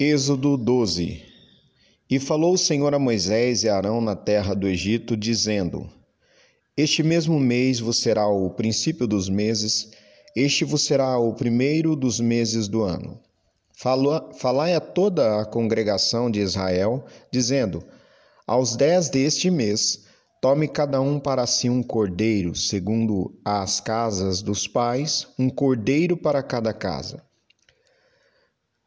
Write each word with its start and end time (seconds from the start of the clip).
Êxodo 0.00 0.56
12 0.56 1.24
E 2.08 2.20
falou 2.20 2.54
o 2.54 2.56
Senhor 2.56 2.94
a 2.94 3.00
Moisés 3.00 3.64
e 3.64 3.68
Arão 3.68 4.00
na 4.00 4.14
terra 4.14 4.54
do 4.54 4.68
Egito, 4.68 5.16
dizendo: 5.16 5.90
Este 6.76 7.02
mesmo 7.02 7.40
mês 7.40 7.80
vos 7.80 7.98
será 7.98 8.28
o 8.28 8.48
princípio 8.50 9.08
dos 9.08 9.28
meses, 9.28 9.90
este 10.36 10.64
vos 10.64 10.84
será 10.84 11.18
o 11.18 11.34
primeiro 11.34 11.96
dos 11.96 12.20
meses 12.20 12.68
do 12.68 12.84
ano. 12.84 13.18
Falai 13.74 14.72
a 14.72 14.80
toda 14.80 15.40
a 15.40 15.44
congregação 15.44 16.30
de 16.30 16.38
Israel, 16.38 17.04
dizendo: 17.32 17.82
Aos 18.46 18.76
dez 18.76 19.08
deste 19.08 19.50
mês, 19.50 20.04
tome 20.40 20.68
cada 20.68 21.00
um 21.00 21.18
para 21.18 21.44
si 21.44 21.68
um 21.68 21.82
cordeiro, 21.82 22.54
segundo 22.54 23.36
as 23.44 23.80
casas 23.80 24.42
dos 24.42 24.68
pais, 24.68 25.26
um 25.36 25.50
cordeiro 25.50 26.16
para 26.16 26.40
cada 26.40 26.72
casa. 26.72 27.26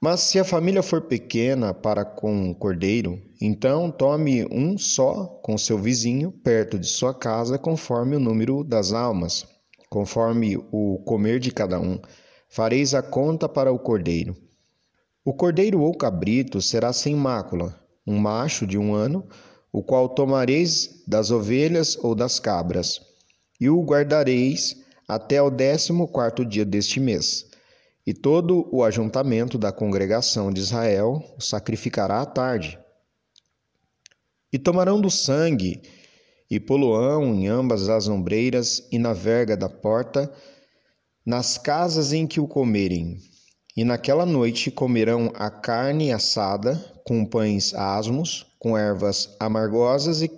Mas 0.04 0.22
se 0.22 0.40
a 0.40 0.44
família 0.44 0.82
for 0.82 1.04
pequena 1.04 1.76
para 1.76 2.04
com 2.04 2.50
o 2.50 2.56
cordeiro, 2.56 3.22
então 3.40 3.92
tome 3.92 4.44
um 4.52 4.76
só 4.76 5.26
com 5.44 5.56
seu 5.60 5.78
vizinho, 5.78 6.32
perto 6.32 6.80
de 6.80 6.88
sua 6.88 7.14
casa, 7.14 7.60
conforme 7.60 8.16
o 8.16 8.20
número 8.20 8.64
das 8.64 8.94
almas, 8.94 9.46
conforme 9.92 10.58
o 10.72 10.98
comer 11.06 11.40
de 11.40 11.52
cada 11.52 11.80
um. 11.80 12.00
Fareis 12.50 12.96
a 12.96 13.04
conta 13.04 13.48
para 13.48 13.72
o 13.72 13.78
cordeiro. 13.78 14.36
O 15.24 15.36
cordeiro 15.36 15.82
ou 15.82 15.96
cabrito 15.96 16.60
será 16.64 16.92
sem 16.92 17.16
mácula, 17.16 17.80
um 18.06 18.18
macho 18.18 18.66
de 18.66 18.80
um 18.80 18.96
ano, 18.96 19.28
o 19.72 19.84
qual 19.84 20.10
tomareis 20.10 21.04
das 21.08 21.30
ovelhas 21.30 21.96
ou 22.02 22.16
das 22.16 22.40
cabras, 22.40 23.00
e 23.60 23.70
o 23.70 23.80
guardareis 23.84 24.78
até 25.08 25.40
o 25.40 25.52
décimo 25.52 26.08
quarto 26.08 26.44
dia 26.44 26.66
deste 26.66 27.00
mês 27.00 27.51
e 28.06 28.14
todo 28.14 28.68
o 28.72 28.84
ajuntamento 28.84 29.58
da 29.58 29.72
congregação 29.72 30.52
de 30.52 30.60
Israel 30.60 31.24
o 31.38 31.42
sacrificará 31.42 32.22
à 32.22 32.26
tarde. 32.26 32.80
E 34.52 34.58
tomarão 34.58 35.00
do 35.00 35.10
sangue 35.10 35.82
e 36.50 36.60
poluão 36.60 37.34
em 37.34 37.48
ambas 37.48 37.88
as 37.90 38.08
ombreiras 38.08 38.88
e 38.92 38.98
na 38.98 39.14
verga 39.14 39.56
da 39.56 39.70
porta, 39.70 40.32
nas 41.26 41.58
casas 41.58 42.12
em 42.12 42.28
que 42.28 42.40
o 42.40 42.48
comerem. 42.48 43.18
E 43.78 43.86
naquela 43.86 44.26
noite 44.26 44.70
comerão 44.70 45.32
a 45.36 45.50
carne 45.50 46.12
assada, 46.12 46.76
com 47.06 47.24
pães 47.24 47.74
asmos, 47.74 48.46
com 48.60 48.78
ervas 48.78 49.34
amargosas, 49.40 50.22
e 50.22 50.30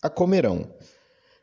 a 0.00 0.08
comerão. 0.08 0.72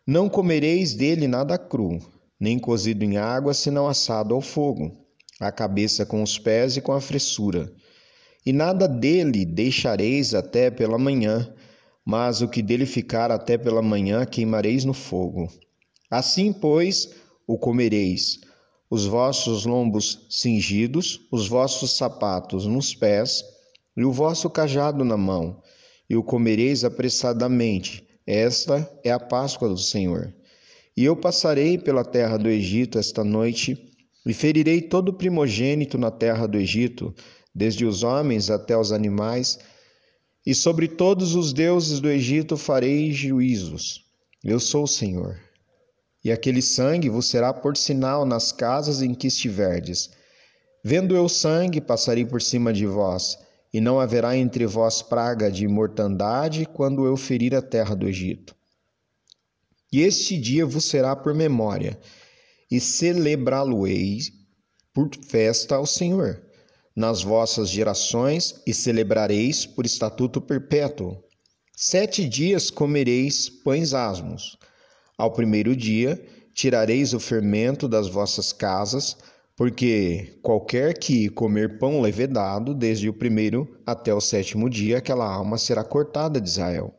Não 0.08 0.28
comereis 0.28 0.96
dele 0.96 1.28
nada 1.28 1.58
cru, 1.58 2.00
nem 2.40 2.58
cozido 2.58 3.04
em 3.04 3.18
água, 3.18 3.54
senão 3.54 3.88
assado 3.88 4.34
ao 4.34 4.42
fogo 4.42 5.05
a 5.40 5.52
cabeça 5.52 6.06
com 6.06 6.24
os 6.24 6.40
pés 6.40 6.78
e 6.78 6.82
com 6.82 6.94
a 6.94 7.02
fressura. 7.02 7.72
E 8.46 8.54
nada 8.54 8.88
dele 8.88 9.46
deixareis 9.46 10.34
até 10.34 10.70
pela 10.70 10.98
manhã, 10.98 11.54
mas 12.06 12.42
o 12.42 12.48
que 12.48 12.62
dele 12.62 12.86
ficar 12.86 13.32
até 13.32 13.58
pela 13.58 13.82
manhã 13.82 14.26
queimareis 14.26 14.86
no 14.86 14.94
fogo. 14.94 15.50
Assim, 16.10 16.54
pois, 16.54 17.10
o 17.48 17.58
comereis, 17.58 18.40
os 18.90 19.06
vossos 19.06 19.66
lombos 19.66 20.28
cingidos, 20.30 21.22
os 21.32 21.48
vossos 21.48 21.98
sapatos 21.98 22.66
nos 22.66 22.94
pés, 22.94 23.44
e 23.98 24.04
o 24.04 24.12
vosso 24.12 24.50
cajado 24.50 25.04
na 25.04 25.18
mão, 25.18 25.62
e 26.10 26.16
o 26.16 26.24
comereis 26.24 26.84
apressadamente. 26.84 28.06
Esta 28.28 28.90
é 29.04 29.12
a 29.12 29.20
Páscoa 29.20 29.70
do 29.70 29.78
Senhor. 29.78 30.34
E 30.96 31.04
eu 31.04 31.16
passarei 31.16 31.78
pela 31.78 32.04
terra 32.04 32.38
do 32.38 32.50
Egito 32.50 32.98
esta 32.98 33.24
noite, 33.24 33.92
e 34.26 34.34
ferirei 34.34 34.82
todo 34.82 35.14
primogênito 35.14 35.98
na 35.98 36.10
terra 36.10 36.48
do 36.48 36.58
Egito, 36.58 37.14
desde 37.54 37.86
os 37.86 38.04
homens 38.04 38.50
até 38.50 38.78
os 38.78 38.92
animais, 38.92 39.60
e 40.46 40.54
sobre 40.54 40.88
todos 40.88 41.36
os 41.36 41.54
deuses 41.54 42.00
do 42.00 42.10
Egito 42.10 42.58
farei 42.58 43.12
juízos. 43.12 44.06
Eu 44.44 44.60
sou 44.60 44.84
o 44.84 44.88
Senhor. 44.88 45.40
E 46.24 46.32
aquele 46.32 46.62
sangue 46.62 47.10
vos 47.10 47.28
será 47.28 47.54
por 47.54 47.78
sinal 47.78 48.26
nas 48.26 48.52
casas 48.52 49.02
em 49.02 49.14
que 49.14 49.28
estiverdes. 49.28 50.10
Vendo 50.84 51.16
eu 51.16 51.30
sangue, 51.30 51.80
passarei 51.80 52.26
por 52.26 52.42
cima 52.42 52.74
de 52.74 52.86
vós, 52.86 53.38
e 53.74 53.82
não 53.82 54.00
haverá 54.00 54.38
entre 54.38 54.66
vós 54.66 55.02
praga 55.02 55.52
de 55.52 55.68
mortandade 55.68 56.66
quando 56.66 57.06
eu 57.06 57.18
ferir 57.18 57.54
a 57.56 57.62
terra 57.62 57.96
do 57.96 58.08
Egito. 58.08 58.56
E 59.92 60.02
este 60.02 60.38
dia 60.40 60.66
vos 60.66 60.86
será 60.86 61.16
por 61.16 61.34
memória, 61.34 62.00
e 62.70 62.80
celebrá-lo-eis 62.80 64.32
por 64.94 65.10
festa 65.28 65.76
ao 65.76 65.86
Senhor 65.86 66.46
nas 66.96 67.22
vossas 67.22 67.70
gerações 67.70 68.62
e 68.66 68.74
celebrareis 68.74 69.66
por 69.66 69.86
estatuto 69.86 70.40
perpétuo. 70.40 71.22
Sete 71.76 72.28
dias 72.28 72.70
comereis 72.70 73.50
pães 73.50 73.94
asmos. 73.94 74.58
Ao 75.18 75.32
primeiro 75.32 75.76
dia 75.76 76.24
tirareis 76.54 77.14
o 77.14 77.20
fermento 77.20 77.86
das 77.86 78.08
vossas 78.08 78.54
casas, 78.54 79.18
porque 79.58 80.40
qualquer 80.42 80.98
que 80.98 81.28
comer 81.30 81.78
pão 81.78 82.00
levedado, 82.00 82.74
desde 82.74 83.10
o 83.10 83.14
primeiro 83.14 83.78
até 83.86 84.14
o 84.14 84.22
sétimo 84.22 84.70
dia, 84.70 85.00
aquela 85.00 85.30
alma 85.30 85.58
será 85.58 85.84
cortada 85.84 86.40
de 86.40 86.48
Israel. 86.48 86.94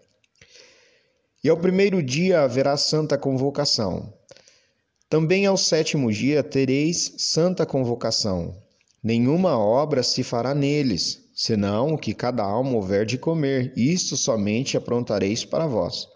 E 1.42 1.48
ao 1.48 1.56
primeiro 1.56 2.02
dia 2.02 2.42
haverá 2.42 2.76
santa 2.76 3.16
convocação. 3.16 4.12
Também 5.08 5.46
ao 5.46 5.56
sétimo 5.56 6.10
dia 6.10 6.42
tereis 6.42 7.14
santa 7.18 7.64
convocação. 7.64 8.56
Nenhuma 9.00 9.56
obra 9.56 10.02
se 10.02 10.24
fará 10.24 10.52
neles, 10.52 11.30
senão 11.32 11.94
o 11.94 11.98
que 11.98 12.12
cada 12.12 12.42
alma 12.42 12.72
houver 12.72 13.06
de 13.06 13.16
comer, 13.16 13.72
isto 13.76 14.16
somente 14.16 14.76
aprontareis 14.76 15.44
para 15.44 15.64
vós. 15.64 16.08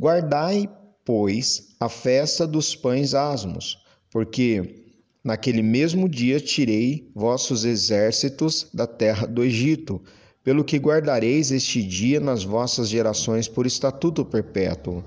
Guardai, 0.00 0.66
pois, 1.04 1.76
a 1.78 1.90
festa 1.90 2.46
dos 2.46 2.74
pães 2.74 3.12
asmos, 3.12 3.76
porque 4.10 4.86
naquele 5.22 5.60
mesmo 5.60 6.08
dia 6.08 6.40
tirei 6.40 7.10
vossos 7.14 7.66
exércitos 7.66 8.66
da 8.72 8.86
terra 8.86 9.26
do 9.26 9.44
Egito, 9.44 10.00
pelo 10.42 10.64
que 10.64 10.78
guardareis 10.78 11.50
este 11.50 11.82
dia 11.82 12.18
nas 12.18 12.44
vossas 12.44 12.88
gerações 12.88 13.46
por 13.46 13.66
estatuto 13.66 14.24
perpétuo. 14.24 15.04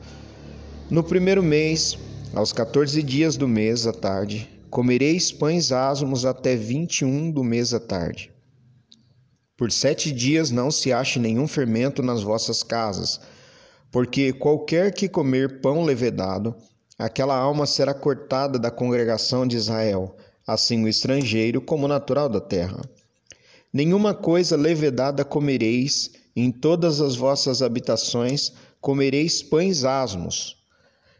No 0.91 1.03
primeiro 1.03 1.41
mês, 1.41 1.97
aos 2.33 2.53
quatorze 2.53 3.01
dias 3.01 3.35
do 3.35 3.47
mês 3.47 3.87
à 3.87 3.93
tarde, 3.93 4.47
comereis 4.69 5.31
pães 5.31 5.71
asmos 5.71 6.25
até 6.25 6.55
vinte 6.55 6.99
e 6.99 7.05
um 7.05 7.31
do 7.31 7.43
mês 7.43 7.73
à 7.73 7.79
tarde. 7.79 8.31
Por 9.57 9.71
sete 9.71 10.11
dias 10.11 10.51
não 10.51 10.69
se 10.69 10.93
ache 10.93 11.19
nenhum 11.19 11.47
fermento 11.47 12.03
nas 12.03 12.21
vossas 12.21 12.61
casas, 12.61 13.19
porque 13.91 14.31
qualquer 14.31 14.93
que 14.93 15.09
comer 15.09 15.59
pão 15.59 15.83
levedado, 15.83 16.55
aquela 16.97 17.35
alma 17.35 17.65
será 17.65 17.93
cortada 17.93 18.59
da 18.59 18.69
congregação 18.69 19.47
de 19.47 19.57
Israel, 19.57 20.15
assim 20.45 20.83
o 20.83 20.87
estrangeiro 20.87 21.59
como 21.59 21.85
o 21.85 21.89
natural 21.89 22.29
da 22.29 22.39
terra. 22.39 22.79
Nenhuma 23.73 24.13
coisa 24.13 24.55
levedada 24.55 25.25
comereis, 25.25 26.11
em 26.35 26.51
todas 26.51 27.01
as 27.01 27.15
vossas 27.15 27.61
habitações 27.61 28.53
comereis 28.79 29.43
pães 29.43 29.83
asmos, 29.83 30.58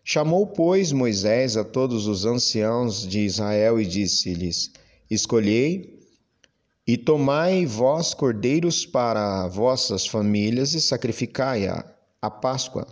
Chamou, 0.03 0.47
pois, 0.47 0.91
Moisés 0.91 1.55
a 1.55 1.63
todos 1.63 2.07
os 2.07 2.25
anciãos 2.25 3.07
de 3.07 3.19
Israel 3.19 3.79
e 3.79 3.85
disse-lhes: 3.85 4.71
Escolhei 5.09 5.99
e 6.87 6.97
tomai 6.97 7.65
vós 7.65 8.13
cordeiros 8.13 8.85
para 8.85 9.47
vossas 9.47 10.07
famílias 10.07 10.73
e 10.73 10.81
sacrificai-a 10.81 11.85
a 12.21 12.31
Páscoa. 12.31 12.87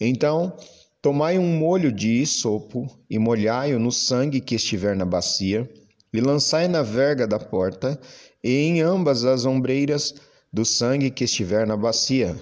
Então, 0.00 0.56
tomai 1.02 1.38
um 1.38 1.56
molho 1.56 1.90
de 1.90 2.24
sopo 2.26 2.86
e 3.10 3.18
molhai-o 3.18 3.78
no 3.78 3.90
sangue 3.90 4.40
que 4.40 4.54
estiver 4.54 4.94
na 4.94 5.04
bacia, 5.04 5.68
e 6.12 6.20
lançai 6.20 6.68
na 6.68 6.82
verga 6.82 7.26
da 7.26 7.40
porta 7.40 8.00
e 8.42 8.50
em 8.50 8.80
ambas 8.80 9.24
as 9.24 9.44
ombreiras 9.44 10.14
do 10.52 10.64
sangue 10.64 11.10
que 11.10 11.24
estiver 11.24 11.66
na 11.66 11.76
bacia. 11.76 12.36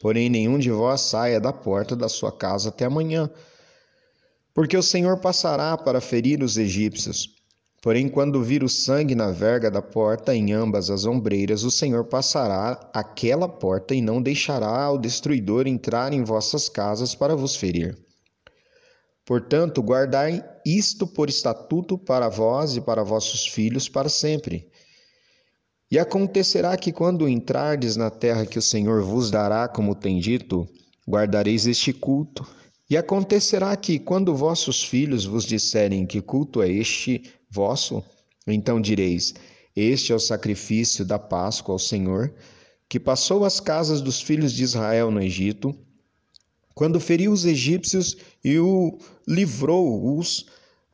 Porém, 0.00 0.30
nenhum 0.30 0.58
de 0.58 0.70
vós 0.70 1.00
saia 1.00 1.40
da 1.40 1.52
porta 1.52 1.96
da 1.96 2.08
sua 2.08 2.30
casa 2.30 2.68
até 2.68 2.84
amanhã 2.84 3.28
porque 4.56 4.74
o 4.74 4.82
Senhor 4.82 5.18
passará 5.18 5.76
para 5.76 6.00
ferir 6.00 6.42
os 6.42 6.56
egípcios. 6.56 7.28
Porém, 7.82 8.08
quando 8.08 8.42
vir 8.42 8.64
o 8.64 8.70
sangue 8.70 9.14
na 9.14 9.30
verga 9.30 9.70
da 9.70 9.82
porta 9.82 10.34
em 10.34 10.54
ambas 10.54 10.88
as 10.88 11.04
ombreiras, 11.04 11.62
o 11.62 11.70
Senhor 11.70 12.06
passará 12.06 12.90
aquela 12.94 13.46
porta 13.46 13.94
e 13.94 14.00
não 14.00 14.22
deixará 14.22 14.90
o 14.90 14.96
destruidor 14.96 15.66
entrar 15.66 16.10
em 16.14 16.24
vossas 16.24 16.70
casas 16.70 17.14
para 17.14 17.36
vos 17.36 17.54
ferir. 17.54 17.98
Portanto, 19.26 19.82
guardai 19.82 20.42
isto 20.64 21.06
por 21.06 21.28
estatuto 21.28 21.98
para 21.98 22.30
vós 22.30 22.76
e 22.76 22.80
para 22.80 23.04
vossos 23.04 23.46
filhos 23.46 23.90
para 23.90 24.08
sempre. 24.08 24.70
E 25.90 25.98
acontecerá 25.98 26.74
que 26.78 26.92
quando 26.92 27.28
entrardes 27.28 27.94
na 27.94 28.08
terra 28.08 28.46
que 28.46 28.58
o 28.58 28.62
Senhor 28.62 29.02
vos 29.02 29.30
dará, 29.30 29.68
como 29.68 29.94
tem 29.94 30.18
dito, 30.18 30.66
guardareis 31.06 31.66
este 31.66 31.92
culto 31.92 32.46
e 32.88 32.96
acontecerá 32.96 33.74
que, 33.76 33.98
quando 33.98 34.34
vossos 34.34 34.84
filhos 34.84 35.24
vos 35.24 35.44
disserem 35.44 36.06
que 36.06 36.22
culto 36.22 36.62
é 36.62 36.70
este 36.70 37.22
vosso, 37.50 38.02
então 38.46 38.80
direis: 38.80 39.34
Este 39.74 40.12
é 40.12 40.14
o 40.14 40.20
sacrifício 40.20 41.04
da 41.04 41.18
Páscoa 41.18 41.74
ao 41.74 41.78
Senhor, 41.78 42.32
que 42.88 43.00
passou 43.00 43.44
as 43.44 43.58
casas 43.58 44.00
dos 44.00 44.20
filhos 44.20 44.52
de 44.52 44.62
Israel 44.62 45.10
no 45.10 45.20
Egito, 45.20 45.74
quando 46.74 47.00
feriu 47.00 47.32
os 47.32 47.44
egípcios 47.44 48.16
e 48.44 48.58
o 48.58 48.98
livrou-os 49.26 50.46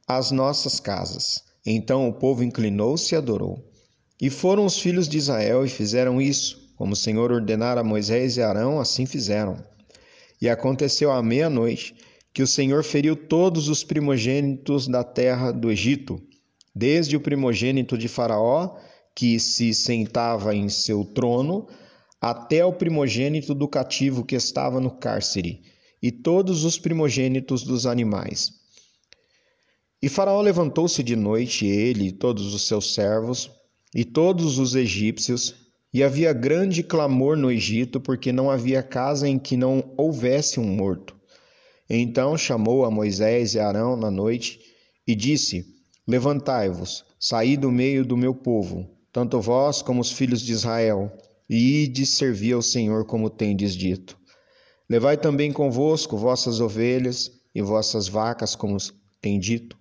às 0.07 0.31
nossas 0.31 0.81
casas. 0.81 1.43
Então 1.67 2.09
o 2.09 2.13
povo 2.13 2.43
inclinou-se 2.43 3.15
e 3.15 3.19
adorou. 3.19 3.69
E 4.21 4.31
foram 4.31 4.65
os 4.65 4.79
filhos 4.79 5.09
de 5.09 5.19
Israel 5.19 5.65
e 5.65 5.69
fizeram 5.69 6.21
isso, 6.21 6.73
como 6.77 6.93
o 6.93 6.97
Senhor 6.97 7.31
ordenara 7.31 7.81
a 7.81 7.85
Moisés 7.85 8.37
e 8.37 8.43
Arão, 8.43 8.81
assim 8.81 9.05
fizeram. 9.05 9.57
E 10.43 10.49
aconteceu 10.49 11.13
à 11.13 11.23
meia-noite 11.23 11.95
que 12.35 12.43
o 12.43 12.49
Senhor 12.49 12.83
feriu 12.83 13.15
todos 13.15 13.69
os 13.69 13.85
primogênitos 13.85 14.89
da 14.89 15.05
terra 15.05 15.53
do 15.53 15.71
Egito, 15.71 16.21
desde 16.75 17.17
o 17.17 17.21
primogênito 17.21 17.97
de 17.97 18.09
Faraó, 18.09 18.77
que 19.15 19.39
se 19.39 19.73
sentava 19.73 20.53
em 20.53 20.69
seu 20.69 21.05
trono, 21.05 21.69
até 22.21 22.65
o 22.65 22.73
primogênito 22.73 23.55
do 23.55 23.69
cativo 23.69 24.25
que 24.25 24.35
estava 24.35 24.81
no 24.81 24.91
cárcere, 24.91 25.63
e 26.03 26.11
todos 26.11 26.65
os 26.65 26.77
primogênitos 26.77 27.63
dos 27.63 27.87
animais. 27.87 28.51
E 30.03 30.09
Faraó 30.09 30.41
levantou-se 30.41 31.05
de 31.05 31.15
noite, 31.15 31.67
ele 31.67 32.09
e 32.09 32.13
todos 32.13 32.53
os 32.53 32.67
seus 32.67 32.95
servos, 32.95 33.49
e 33.95 34.05
todos 34.05 34.59
os 34.59 34.75
egípcios, 34.75 35.62
e 35.93 36.03
havia 36.03 36.33
grande 36.33 36.83
clamor 36.83 37.37
no 37.37 37.51
Egito, 37.51 38.01
porque 38.01 38.33
não 38.33 38.51
havia 38.51 38.83
casa 38.83 39.29
em 39.29 39.39
que 39.39 39.57
não 39.57 39.93
houvesse 39.97 40.59
um 40.59 40.65
morto. 40.65 41.15
Então 41.89 42.39
chamou 42.39 42.85
a 42.85 42.91
Moisés 42.91 43.55
e 43.55 43.61
Arão 43.61 43.97
na 43.97 44.11
noite 44.11 44.59
e 45.07 45.15
disse: 45.15 45.67
Levantai-vos, 46.07 47.05
saí 47.21 47.57
do 47.57 47.71
meio 47.71 48.05
do 48.05 48.17
meu 48.17 48.35
povo, 48.35 48.89
tanto 49.13 49.41
vós 49.41 49.83
como 49.83 50.01
os 50.01 50.11
filhos 50.11 50.41
de 50.41 50.53
Israel, 50.53 51.13
e 51.49 51.85
ide 51.85 52.07
servir 52.07 52.55
ao 52.55 52.63
Senhor 52.63 53.05
como 53.05 53.29
tendes 53.29 53.77
dito. 53.77 54.17
Levai 54.89 55.17
também 55.17 55.53
convosco 55.53 56.17
vossas 56.17 56.61
ovelhas 56.61 57.31
e 57.55 57.61
vossas 57.61 58.09
vacas, 58.09 58.57
como 58.57 58.79
tem 59.21 59.39
dito, 59.39 59.77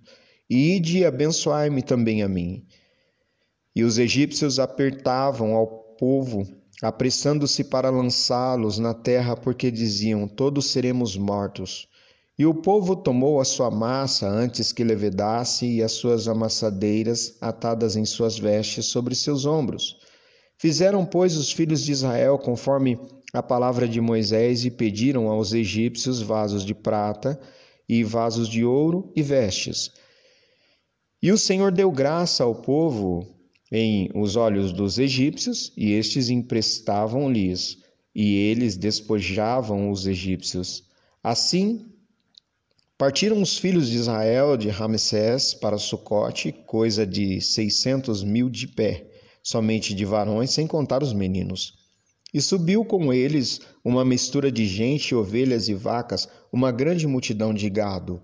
e 0.49 0.75
ide 0.75 0.99
e 0.99 1.05
abençoai-me 1.05 1.81
também 1.81 2.21
a 2.21 2.27
mim. 2.27 2.65
E 3.73 3.83
os 3.83 3.97
egípcios 3.97 4.59
apertavam 4.59 5.55
ao 5.55 5.80
povo, 6.01 6.47
apressando-se 6.81 7.63
para 7.63 7.91
lançá-los 7.91 8.79
na 8.79 8.91
terra, 8.91 9.37
porque 9.37 9.69
diziam: 9.69 10.27
Todos 10.27 10.71
seremos 10.71 11.15
mortos. 11.15 11.87
E 12.39 12.43
o 12.43 12.55
povo 12.55 12.95
tomou 12.95 13.39
a 13.39 13.45
sua 13.45 13.69
massa 13.69 14.27
antes 14.27 14.71
que 14.71 14.83
levedasse 14.83 15.67
e 15.67 15.83
as 15.83 15.91
suas 15.91 16.27
amassadeiras 16.27 17.37
atadas 17.39 17.95
em 17.95 18.03
suas 18.03 18.39
vestes 18.39 18.87
sobre 18.87 19.13
seus 19.13 19.45
ombros. 19.45 19.97
Fizeram, 20.57 21.05
pois, 21.05 21.37
os 21.37 21.51
filhos 21.51 21.83
de 21.83 21.91
Israel 21.91 22.39
conforme 22.39 22.99
a 23.31 23.43
palavra 23.43 23.87
de 23.87 24.01
Moisés 24.01 24.65
e 24.65 24.71
pediram 24.71 25.27
aos 25.27 25.53
egípcios 25.53 26.19
vasos 26.19 26.65
de 26.65 26.73
prata 26.73 27.39
e 27.87 28.03
vasos 28.03 28.49
de 28.49 28.65
ouro 28.65 29.11
e 29.15 29.21
vestes. 29.21 29.91
E 31.21 31.31
o 31.31 31.37
Senhor 31.37 31.71
deu 31.71 31.91
graça 31.91 32.43
ao 32.43 32.55
povo 32.55 33.39
em 33.71 34.09
os 34.13 34.35
olhos 34.35 34.73
dos 34.73 34.99
egípcios, 34.99 35.71
e 35.77 35.91
estes 35.93 36.29
emprestavam-lhes, 36.29 37.77
e 38.13 38.35
eles 38.35 38.75
despojavam 38.75 39.89
os 39.89 40.05
egípcios. 40.05 40.83
Assim 41.23 41.91
Partiram 43.01 43.41
os 43.41 43.57
filhos 43.57 43.89
de 43.89 43.97
Israel 43.97 44.55
de 44.55 44.69
Ramsés 44.69 45.55
para 45.55 45.79
Sucote, 45.79 46.51
coisa 46.51 47.03
de 47.03 47.41
seiscentos 47.41 48.23
mil 48.23 48.47
de 48.47 48.67
pé, 48.67 49.07
somente 49.41 49.95
de 49.95 50.05
varões, 50.05 50.51
sem 50.51 50.67
contar 50.67 51.01
os 51.01 51.11
meninos. 51.11 51.73
E 52.31 52.39
subiu 52.39 52.85
com 52.85 53.11
eles 53.11 53.59
uma 53.83 54.05
mistura 54.05 54.51
de 54.51 54.67
gente, 54.67 55.15
ovelhas 55.15 55.67
e 55.67 55.73
vacas, 55.73 56.29
uma 56.53 56.71
grande 56.71 57.07
multidão 57.07 57.55
de 57.55 57.71
gado. 57.71 58.21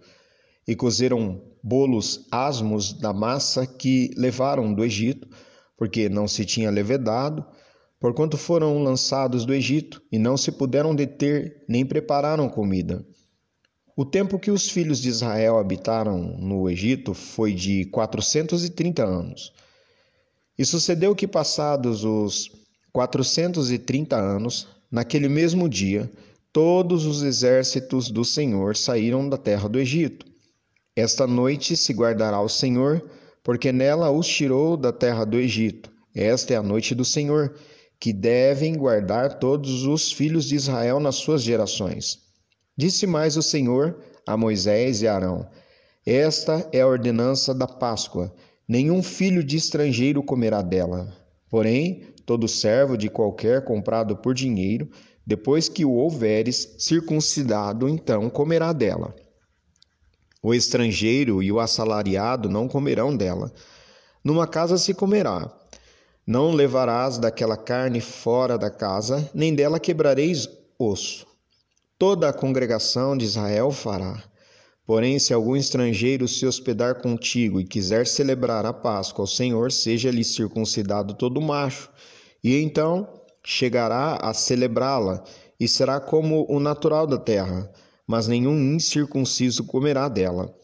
E 0.67 0.75
cozeram 0.75 1.41
bolos 1.63 2.27
asmos 2.31 2.93
da 2.93 3.13
massa 3.13 3.65
que 3.65 4.11
levaram 4.17 4.73
do 4.73 4.83
Egito, 4.83 5.27
porque 5.77 6.09
não 6.09 6.27
se 6.27 6.43
tinha 6.43 6.69
levedado, 6.69 7.45
porquanto 7.99 8.37
foram 8.37 8.83
lançados 8.83 9.45
do 9.45 9.53
Egito, 9.53 10.01
e 10.11 10.19
não 10.19 10.35
se 10.37 10.51
puderam 10.51 10.95
deter, 10.95 11.63
nem 11.67 11.85
prepararam 11.85 12.49
comida. 12.49 13.05
O 13.95 14.05
tempo 14.05 14.37
que 14.37 14.51
os 14.51 14.69
filhos 14.69 15.01
de 15.01 15.09
Israel 15.09 15.57
habitaram 15.57 16.19
no 16.37 16.69
Egito 16.69 17.15
foi 17.15 17.51
de 17.53 17.85
quatrocentos 17.85 18.63
e 18.63 18.69
trinta 18.69 19.03
anos. 19.03 19.51
E 20.57 20.63
sucedeu 20.63 21.15
que, 21.15 21.27
passados 21.27 22.03
os 22.03 22.51
quatrocentos 22.93 23.71
e 23.71 23.79
trinta 23.79 24.15
anos, 24.15 24.67
naquele 24.91 25.27
mesmo 25.27 25.67
dia, 25.67 26.11
todos 26.53 27.05
os 27.05 27.23
exércitos 27.23 28.09
do 28.09 28.23
Senhor 28.23 28.75
saíram 28.75 29.27
da 29.27 29.37
terra 29.37 29.67
do 29.67 29.79
Egito. 29.79 30.25
Esta 30.97 31.27
noite 31.27 31.77
se 31.77 31.93
guardará 31.93 32.41
o 32.41 32.49
Senhor, 32.49 33.07
porque 33.43 33.71
nela 33.71 34.09
os 34.09 34.27
tirou 34.27 34.75
da 34.75 34.91
terra 34.91 35.25
do 35.25 35.37
Egito. 35.37 35.91
Esta 36.15 36.55
é 36.55 36.57
a 36.57 36.63
noite 36.63 36.95
do 36.95 37.05
Senhor, 37.05 37.53
que 37.99 38.11
devem 38.11 38.75
guardar 38.75 39.37
todos 39.37 39.85
os 39.85 40.11
filhos 40.11 40.45
de 40.45 40.55
Israel 40.55 40.99
nas 40.99 41.17
suas 41.17 41.43
gerações. 41.43 42.17
Disse 42.75 43.05
mais 43.05 43.37
o 43.37 43.43
Senhor 43.43 43.99
a 44.25 44.35
Moisés 44.35 45.03
e 45.03 45.07
Arão: 45.07 45.47
Esta 46.03 46.67
é 46.73 46.81
a 46.81 46.87
ordenança 46.87 47.53
da 47.53 47.67
Páscoa: 47.67 48.33
nenhum 48.67 49.03
filho 49.03 49.43
de 49.43 49.55
estrangeiro 49.55 50.23
comerá 50.23 50.63
dela. 50.63 51.15
Porém, 51.47 52.07
todo 52.25 52.47
servo 52.47 52.97
de 52.97 53.07
qualquer 53.07 53.63
comprado 53.63 54.17
por 54.17 54.33
dinheiro, 54.33 54.89
depois 55.23 55.69
que 55.69 55.85
o 55.85 55.91
houveres 55.91 56.73
circuncidado, 56.79 57.87
então 57.87 58.31
comerá 58.31 58.73
dela. 58.73 59.13
O 60.47 60.53
estrangeiro 60.53 61.43
e 61.43 61.51
o 61.51 61.59
assalariado 61.59 62.49
não 62.49 62.67
comerão 62.67 63.15
dela. 63.15 63.51
Numa 64.23 64.47
casa 64.47 64.77
se 64.77 64.93
comerá. 64.93 65.51
Não 66.25 66.51
levarás 66.51 67.17
daquela 67.17 67.57
carne 67.57 67.99
fora 67.99 68.57
da 68.57 68.69
casa, 68.69 69.29
nem 69.33 69.53
dela 69.53 69.79
quebrareis 69.79 70.47
osso 70.79 71.27
toda 71.97 72.29
a 72.29 72.33
congregação 72.33 73.17
de 73.17 73.25
Israel 73.25 73.71
fará. 73.71 74.23
Porém, 74.85 75.19
se 75.19 75.33
algum 75.33 75.55
estrangeiro 75.55 76.27
se 76.27 76.45
hospedar 76.45 77.01
contigo 77.01 77.59
e 77.59 77.65
quiser 77.65 78.05
celebrar 78.07 78.65
a 78.65 78.71
Páscoa 78.71 79.23
ao 79.23 79.27
Senhor, 79.27 79.71
seja-lhe 79.71 80.23
circuncidado 80.23 81.15
todo 81.15 81.41
macho, 81.41 81.89
e 82.43 82.55
então 82.61 83.21
chegará 83.43 84.17
a 84.21 84.33
celebrá-la, 84.33 85.23
e 85.59 85.67
será 85.67 85.99
como 85.99 86.45
o 86.47 86.59
natural 86.59 87.07
da 87.07 87.17
terra, 87.17 87.69
mas 88.07 88.27
nenhum 88.27 88.73
incircunciso 88.73 89.65
comerá 89.65 90.07
dela. 90.07 90.55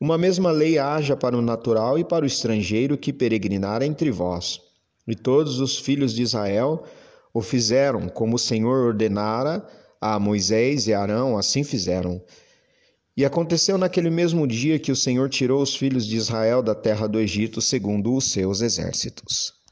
Uma 0.00 0.18
mesma 0.18 0.50
lei 0.50 0.76
haja 0.76 1.16
para 1.16 1.38
o 1.38 1.40
natural 1.40 1.98
e 1.98 2.04
para 2.04 2.24
o 2.24 2.26
estrangeiro 2.26 2.98
que 2.98 3.12
peregrinar 3.12 3.80
entre 3.80 4.10
vós. 4.10 4.60
E 5.06 5.14
todos 5.14 5.60
os 5.60 5.78
filhos 5.78 6.12
de 6.12 6.22
Israel 6.22 6.84
o 7.32 7.40
fizeram, 7.40 8.08
como 8.08 8.36
o 8.36 8.38
Senhor 8.38 8.86
ordenara, 8.88 9.66
a 10.00 10.18
Moisés 10.18 10.86
e 10.86 10.92
Arão 10.92 11.38
assim 11.38 11.64
fizeram. 11.64 12.20
E 13.16 13.24
aconteceu 13.24 13.78
naquele 13.78 14.10
mesmo 14.10 14.46
dia 14.46 14.78
que 14.78 14.90
o 14.90 14.96
Senhor 14.96 15.30
tirou 15.30 15.62
os 15.62 15.74
filhos 15.74 16.04
de 16.06 16.16
Israel 16.16 16.62
da 16.62 16.74
terra 16.74 17.06
do 17.06 17.20
Egito, 17.20 17.60
segundo 17.60 18.14
os 18.14 18.30
seus 18.30 18.60
exércitos. 18.60 19.63